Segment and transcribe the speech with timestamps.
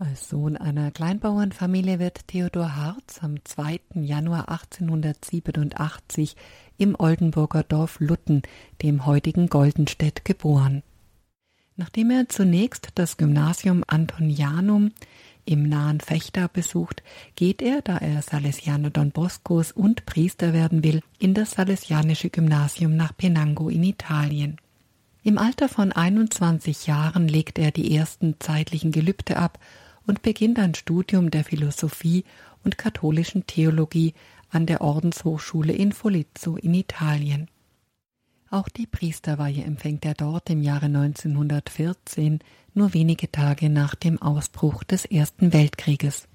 [0.00, 3.80] Als Sohn einer Kleinbauernfamilie wird Theodor Harz am 2.
[3.94, 6.36] Januar 1887
[6.76, 8.42] im Oldenburger Dorf Lutten,
[8.80, 10.84] dem heutigen Goldenstedt, geboren.
[11.74, 14.92] Nachdem er zunächst das Gymnasium Antonianum
[15.44, 17.02] im nahen Fechter besucht,
[17.34, 22.94] geht er, da er Salesianer Don Boscos und Priester werden will, in das Salesianische Gymnasium
[22.94, 24.58] nach Penango in Italien.
[25.24, 29.58] Im Alter von 21 Jahren legt er die ersten zeitlichen Gelübde ab
[30.08, 32.24] und beginnt ein Studium der Philosophie
[32.64, 34.14] und katholischen Theologie
[34.50, 37.48] an der Ordenshochschule in Folizzo in Italien.
[38.50, 42.40] Auch die Priesterweihe empfängt er dort im Jahre 1914,
[42.72, 46.26] nur wenige Tage nach dem Ausbruch des Ersten Weltkrieges.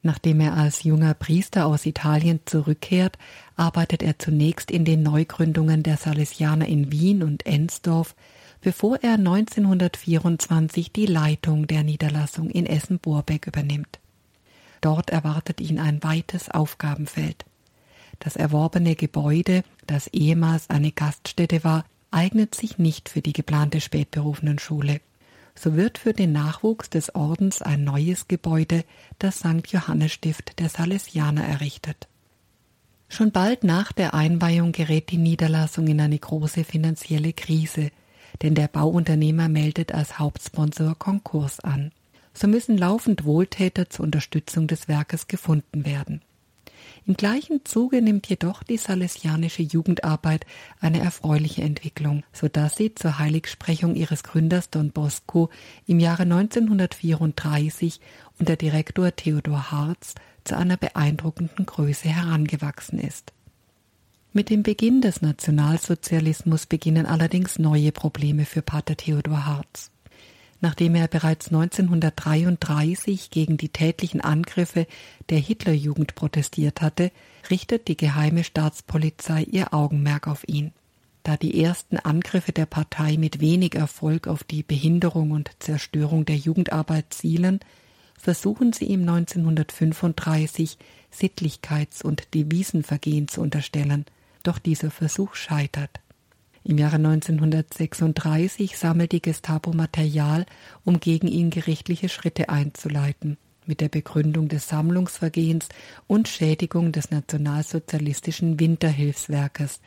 [0.00, 3.18] Nachdem er als junger Priester aus Italien zurückkehrt,
[3.56, 8.14] arbeitet er zunächst in den Neugründungen der Salesianer in Wien und Ensdorf,
[8.60, 13.98] bevor er 1924 die Leitung der Niederlassung in Essen-Borbeck übernimmt.
[14.80, 17.44] Dort erwartet ihn ein weites Aufgabenfeld.
[18.18, 25.00] Das erworbene Gebäude, das ehemals eine Gaststätte war, eignet sich nicht für die geplante Spätberufenenschule.
[25.54, 28.84] So wird für den Nachwuchs des Ordens ein neues Gebäude,
[29.18, 29.66] das St.
[29.68, 32.08] Johannes Stift der Salesianer errichtet.
[33.08, 37.90] Schon bald nach der Einweihung gerät die Niederlassung in eine große finanzielle Krise
[38.42, 41.92] denn der Bauunternehmer meldet als Hauptsponsor Konkurs an.
[42.34, 46.22] So müssen laufend Wohltäter zur Unterstützung des Werkes gefunden werden.
[47.06, 50.44] Im gleichen Zuge nimmt jedoch die salesianische Jugendarbeit
[50.78, 55.48] eine erfreuliche Entwicklung, so dass sie zur Heiligsprechung ihres Gründers Don Bosco
[55.86, 58.00] im Jahre 1934
[58.38, 63.32] unter Direktor Theodor Harz zu einer beeindruckenden Größe herangewachsen ist.
[64.34, 69.90] Mit dem Beginn des Nationalsozialismus beginnen allerdings neue Probleme für Pater Theodor Harz.
[70.60, 74.86] Nachdem er bereits 1933 gegen die tätlichen Angriffe
[75.30, 77.10] der Hitlerjugend protestiert hatte,
[77.48, 80.72] richtet die geheime Staatspolizei ihr Augenmerk auf ihn.
[81.22, 86.36] Da die ersten Angriffe der Partei mit wenig Erfolg auf die Behinderung und Zerstörung der
[86.36, 87.60] Jugendarbeit zielen,
[88.18, 90.76] versuchen sie ihm 1935
[91.10, 94.04] Sittlichkeits- und Devisenvergehen zu unterstellen–
[94.42, 96.00] doch dieser Versuch scheitert.
[96.64, 100.44] Im Jahre 1936 sammelt die Gestapo Material,
[100.84, 105.68] um gegen ihn gerichtliche Schritte einzuleiten, mit der Begründung des Sammlungsvergehens
[106.06, 109.80] und Schädigung des nationalsozialistischen Winterhilfswerkes,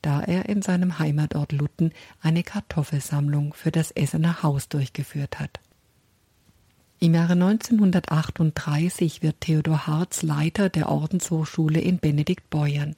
[0.00, 5.60] da er in seinem Heimatort Lutten eine Kartoffelsammlung für das Essener Haus durchgeführt hat.
[7.02, 12.94] Im Jahre 1938 wird Theodor Harz Leiter der Ordenshochschule in Benediktbeuern.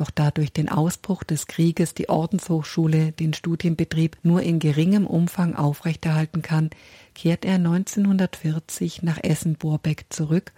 [0.00, 5.54] Doch da durch den Ausbruch des Krieges die Ordenshochschule den Studienbetrieb nur in geringem Umfang
[5.54, 6.70] aufrechterhalten kann,
[7.14, 10.52] kehrt er 1940 nach Essen-Borbeck zurück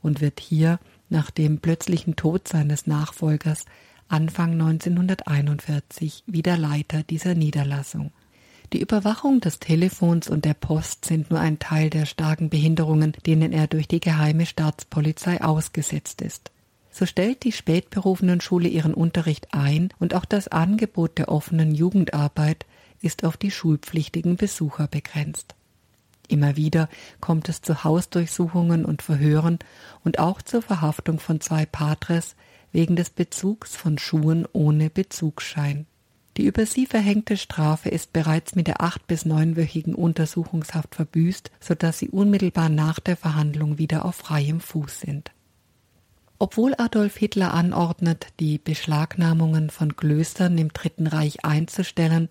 [0.00, 0.80] und wird hier
[1.10, 3.66] nach dem plötzlichen Tod seines Nachfolgers
[4.08, 8.12] Anfang 1941 wieder Leiter dieser Niederlassung.
[8.72, 13.52] Die Überwachung des Telefons und der Post sind nur ein Teil der starken Behinderungen, denen
[13.52, 16.50] er durch die geheime Staatspolizei ausgesetzt ist.
[16.98, 22.64] So stellt die Spätberufenenschule ihren Unterricht ein und auch das Angebot der offenen Jugendarbeit
[23.02, 25.54] ist auf die schulpflichtigen Besucher begrenzt.
[26.26, 26.88] Immer wieder
[27.20, 29.58] kommt es zu Hausdurchsuchungen und Verhören
[30.04, 32.34] und auch zur Verhaftung von zwei Patres
[32.72, 35.84] wegen des Bezugs von Schuhen ohne Bezugsschein.
[36.38, 41.74] Die über sie verhängte Strafe ist bereits mit der acht- bis neunwöchigen Untersuchungshaft verbüßt, so
[41.74, 45.30] dass sie unmittelbar nach der Verhandlung wieder auf freiem Fuß sind.
[46.38, 52.28] Obwohl Adolf Hitler anordnet, die Beschlagnahmungen von Klöstern im Dritten Reich einzustellen,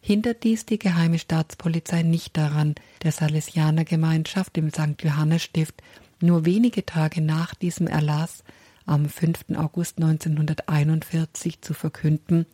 [0.00, 5.02] hindert dies die geheime Staatspolizei nicht daran, der Salesianergemeinschaft im St.
[5.02, 5.82] Johannesstift
[6.20, 8.44] nur wenige Tage nach diesem Erlass
[8.86, 9.56] am 5.
[9.56, 12.46] August 1941 zu verkünden,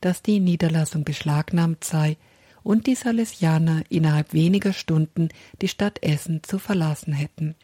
[0.00, 2.16] dass die Niederlassung beschlagnahmt sei
[2.62, 5.28] und die Salesianer innerhalb weniger Stunden
[5.60, 7.54] die Stadt Essen zu verlassen hätten.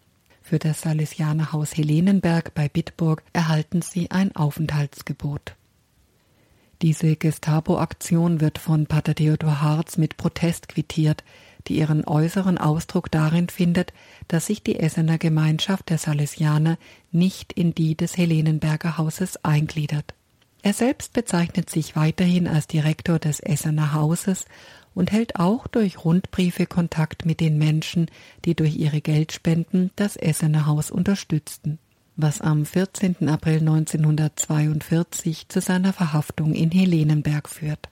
[0.51, 5.55] Für das Salesianerhaus Helenenberg bei Bitburg erhalten sie ein Aufenthaltsgebot.
[6.83, 11.23] Diese Gestapo-Aktion wird von Pater Theodor Harz mit Protest quittiert,
[11.69, 13.93] die ihren äußeren Ausdruck darin findet,
[14.27, 16.79] dass sich die Essener Gemeinschaft der Salesianer
[17.13, 20.15] nicht in die des Helenenberger Hauses eingliedert.
[20.63, 24.47] Er selbst bezeichnet sich weiterhin als Direktor des Essener Hauses
[25.01, 28.11] und hält auch durch Rundbriefe Kontakt mit den Menschen,
[28.45, 31.79] die durch ihre Geldspenden das Essener Haus unterstützten,
[32.17, 33.27] was am 14.
[33.31, 37.89] April 1942 zu seiner Verhaftung in Helenenberg führt.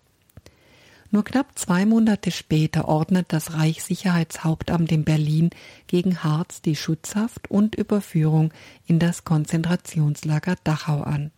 [1.11, 5.49] Nur knapp zwei Monate später ordnet das Reichssicherheitshauptamt in Berlin
[5.87, 8.53] gegen Harz die Schutzhaft und Überführung
[8.87, 11.31] in das Konzentrationslager Dachau an.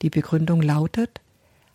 [0.00, 1.20] Die Begründung lautet,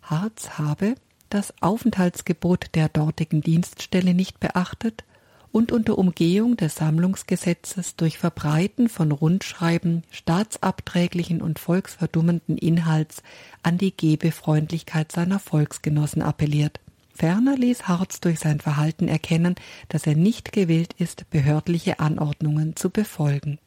[0.01, 0.95] Harz habe
[1.29, 5.03] das Aufenthaltsgebot der dortigen Dienststelle nicht beachtet
[5.51, 13.23] und unter Umgehung des Sammlungsgesetzes durch Verbreiten von Rundschreiben staatsabträglichen und volksverdummenden Inhalts
[13.63, 16.79] an die Gebefreundlichkeit seiner Volksgenossen appelliert.
[17.13, 19.55] Ferner ließ Harz durch sein Verhalten erkennen,
[19.89, 23.59] dass er nicht gewillt ist, behördliche Anordnungen zu befolgen.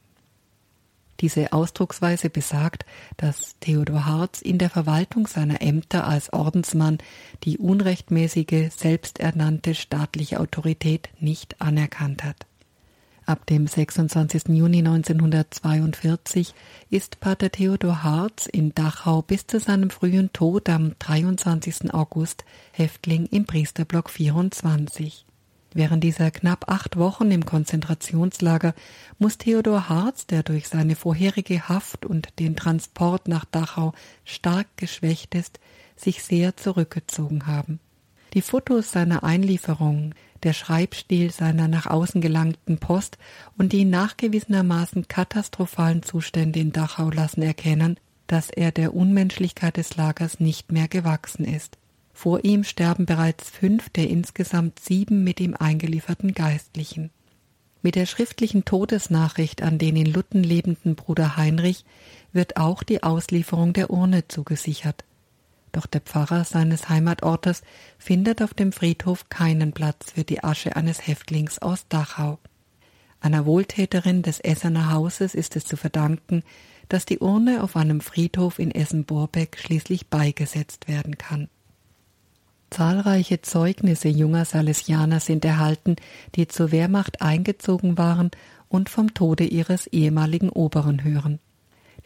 [1.23, 2.85] Diese Ausdrucksweise besagt,
[3.15, 6.97] dass Theodor Harz in der Verwaltung seiner Ämter als Ordensmann
[7.45, 12.45] die unrechtmäßige, selbsternannte staatliche Autorität nicht anerkannt hat.
[13.25, 14.49] Ab dem 26.
[14.49, 16.53] Juni 1942
[16.89, 21.93] ist Pater Theodor Harz in Dachau bis zu seinem frühen Tod am 23.
[21.93, 22.43] August
[22.73, 25.25] Häftling im Priesterblock 24.
[25.73, 28.75] Während dieser knapp acht Wochen im Konzentrationslager
[29.17, 33.93] muss Theodor Harz, der durch seine vorherige Haft und den Transport nach Dachau
[34.23, 35.59] stark geschwächt ist,
[35.95, 37.79] sich sehr zurückgezogen haben.
[38.35, 43.17] Die Fotos seiner Einlieferung, der Schreibstil seiner nach außen gelangten Post
[43.57, 47.97] und die nachgewiesenermaßen katastrophalen Zustände in Dachau lassen erkennen,
[48.27, 51.77] dass er der Unmenschlichkeit des Lagers nicht mehr gewachsen ist.
[52.13, 57.09] Vor ihm sterben bereits fünf der insgesamt sieben mit ihm eingelieferten Geistlichen.
[57.81, 61.83] Mit der schriftlichen Todesnachricht an den in Lutten lebenden Bruder Heinrich
[62.31, 65.03] wird auch die Auslieferung der Urne zugesichert.
[65.73, 67.63] Doch der Pfarrer seines Heimatortes
[67.97, 72.37] findet auf dem Friedhof keinen Platz für die Asche eines Häftlings aus Dachau.
[73.19, 76.43] Einer Wohltäterin des Essener Hauses ist es zu verdanken,
[76.89, 81.49] dass die Urne auf einem Friedhof in Essen-Borbeck schließlich beigesetzt werden kann.
[82.73, 85.95] Zahlreiche Zeugnisse junger Salesianer sind erhalten,
[86.35, 88.31] die zur Wehrmacht eingezogen waren
[88.67, 91.39] und vom Tode ihres ehemaligen Oberen hören.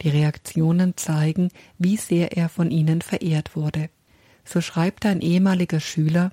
[0.02, 1.48] Die Reaktionen zeigen,
[1.78, 3.88] wie sehr er von ihnen verehrt wurde.
[4.44, 6.32] So schreibt ein ehemaliger Schüler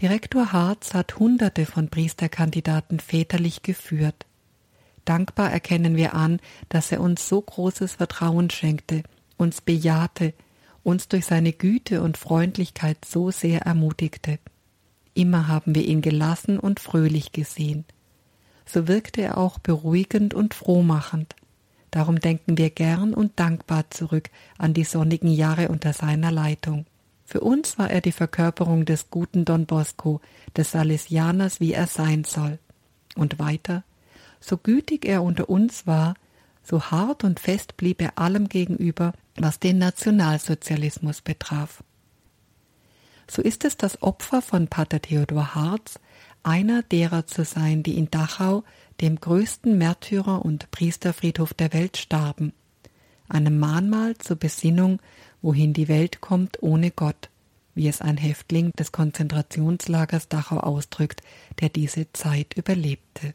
[0.00, 4.26] Direktor Harz hat Hunderte von Priesterkandidaten väterlich geführt.
[5.04, 9.02] Dankbar erkennen wir an, dass er uns so großes Vertrauen schenkte,
[9.36, 10.34] uns bejahte,
[10.84, 14.38] uns durch seine Güte und Freundlichkeit so sehr ermutigte.
[15.14, 17.84] Immer haben wir ihn gelassen und fröhlich gesehen.
[18.66, 21.34] So wirkte er auch beruhigend und frohmachend.
[21.90, 26.86] Darum denken wir gern und dankbar zurück an die sonnigen Jahre unter seiner Leitung.
[27.24, 30.20] Für uns war er die Verkörperung des guten Don Bosco,
[30.56, 32.58] des Salesianers, wie er sein soll.
[33.16, 33.84] Und weiter,
[34.40, 36.14] so gütig er unter uns war,
[36.62, 41.82] so hart und fest blieb er allem gegenüber, was den Nationalsozialismus betraf.
[43.28, 45.98] So ist es das Opfer von Pater Theodor Harz,
[46.42, 48.64] einer derer zu sein, die in Dachau,
[49.00, 52.52] dem größten Märtyrer und Priesterfriedhof der Welt, starben,
[53.28, 55.00] einem Mahnmal zur Besinnung,
[55.42, 57.30] wohin die Welt kommt ohne Gott,
[57.74, 61.22] wie es ein Häftling des Konzentrationslagers Dachau ausdrückt,
[61.60, 63.34] der diese Zeit überlebte.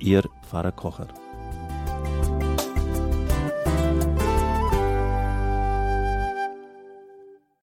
[0.00, 1.08] Ihr Pfarrer Kocher.